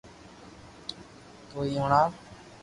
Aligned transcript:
تو 1.49 1.57
ھي 1.67 1.75
ھڻاو 1.83 2.07